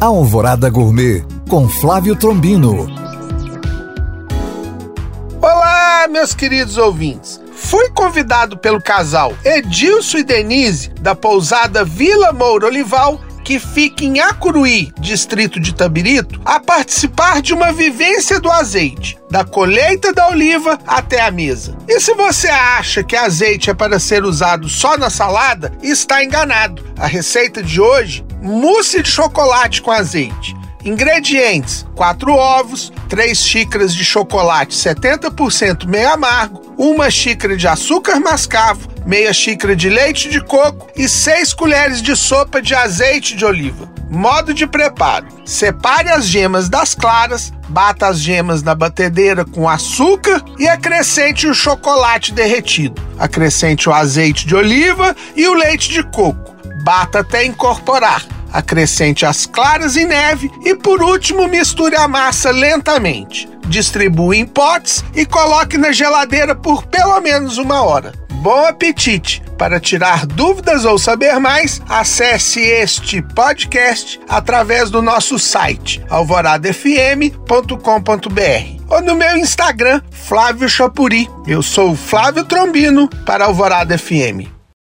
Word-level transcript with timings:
Alvorada 0.00 0.70
Gourmet 0.70 1.24
com 1.48 1.68
Flávio 1.68 2.14
Trombino. 2.14 2.86
Olá, 5.42 6.06
meus 6.08 6.32
queridos 6.32 6.76
ouvintes. 6.78 7.40
Fui 7.52 7.90
convidado 7.90 8.56
pelo 8.56 8.80
casal 8.80 9.34
Edilson 9.44 10.18
e 10.18 10.22
Denise 10.22 10.90
da 11.00 11.16
pousada 11.16 11.84
Vila 11.84 12.32
Moura 12.32 12.66
Olival 12.66 13.20
que 13.48 13.58
fica 13.58 14.04
em 14.04 14.20
Acuruí, 14.20 14.92
distrito 15.00 15.58
de 15.58 15.74
Tabirito, 15.74 16.38
a 16.44 16.60
participar 16.60 17.40
de 17.40 17.54
uma 17.54 17.72
vivência 17.72 18.38
do 18.38 18.50
azeite, 18.50 19.18
da 19.30 19.42
colheita 19.42 20.12
da 20.12 20.28
oliva 20.28 20.78
até 20.86 21.22
a 21.22 21.30
mesa. 21.30 21.74
E 21.88 21.98
se 21.98 22.12
você 22.12 22.48
acha 22.48 23.02
que 23.02 23.16
azeite 23.16 23.70
é 23.70 23.72
para 23.72 23.98
ser 23.98 24.22
usado 24.22 24.68
só 24.68 24.98
na 24.98 25.08
salada, 25.08 25.72
está 25.82 26.22
enganado. 26.22 26.84
A 26.98 27.06
receita 27.06 27.62
de 27.62 27.80
hoje: 27.80 28.22
mousse 28.42 29.02
de 29.02 29.08
chocolate 29.08 29.80
com 29.80 29.92
azeite. 29.92 30.54
Ingredientes: 30.84 31.86
4 31.96 32.30
ovos, 32.30 32.92
3 33.08 33.38
xícaras 33.38 33.94
de 33.94 34.04
chocolate 34.04 34.76
70% 34.76 35.86
meio 35.86 36.12
amargo, 36.12 36.74
uma 36.76 37.10
xícara 37.10 37.56
de 37.56 37.66
açúcar 37.66 38.20
mascavo, 38.20 38.86
meia 39.08 39.32
xícara 39.32 39.74
de 39.74 39.88
leite 39.88 40.28
de 40.28 40.38
coco 40.38 40.86
e 40.94 41.08
6 41.08 41.54
colheres 41.54 42.02
de 42.02 42.14
sopa 42.14 42.60
de 42.60 42.74
azeite 42.74 43.34
de 43.34 43.44
oliva. 43.44 43.90
Modo 44.10 44.52
de 44.52 44.66
preparo: 44.66 45.26
separe 45.46 46.10
as 46.10 46.26
gemas 46.26 46.68
das 46.68 46.94
claras, 46.94 47.50
bata 47.70 48.06
as 48.06 48.20
gemas 48.20 48.62
na 48.62 48.74
batedeira 48.74 49.46
com 49.46 49.66
açúcar 49.66 50.44
e 50.58 50.68
acrescente 50.68 51.46
o 51.46 51.54
chocolate 51.54 52.34
derretido. 52.34 53.02
Acrescente 53.18 53.88
o 53.88 53.92
azeite 53.92 54.46
de 54.46 54.54
oliva 54.54 55.16
e 55.34 55.48
o 55.48 55.54
leite 55.54 55.88
de 55.88 56.02
coco. 56.02 56.54
Bata 56.84 57.20
até 57.20 57.44
incorporar 57.44 58.22
acrescente 58.50 59.26
as 59.26 59.44
claras 59.44 59.94
em 59.96 60.06
neve 60.06 60.50
e 60.64 60.74
por 60.74 61.02
último 61.02 61.46
misture 61.46 61.94
a 61.96 62.08
massa 62.08 62.50
lentamente. 62.50 63.48
Distribua 63.66 64.34
em 64.34 64.46
potes 64.46 65.04
e 65.14 65.26
coloque 65.26 65.76
na 65.76 65.92
geladeira 65.92 66.54
por 66.54 66.86
pelo 66.86 67.20
menos 67.20 67.58
uma 67.58 67.82
hora. 67.82 68.12
Bom 68.40 68.66
apetite! 68.66 69.42
Para 69.58 69.80
tirar 69.80 70.24
dúvidas 70.24 70.84
ou 70.84 70.98
saber 70.98 71.38
mais, 71.40 71.82
acesse 71.88 72.60
este 72.60 73.20
podcast 73.20 74.20
através 74.28 74.90
do 74.90 75.02
nosso 75.02 75.38
site 75.38 76.00
alvoradafm.com.br 76.08 78.78
ou 78.88 79.02
no 79.02 79.16
meu 79.16 79.36
Instagram, 79.36 80.00
Flávio 80.12 80.68
Chapuri. 80.68 81.28
Eu 81.46 81.62
sou 81.62 81.96
Flávio 81.96 82.44
Trombino 82.44 83.08
para 83.26 83.46
Alvorada 83.46 83.98
FM. 83.98 84.57